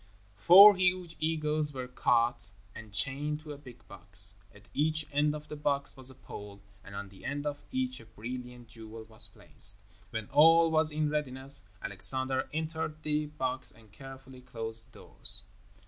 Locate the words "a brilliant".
7.99-8.67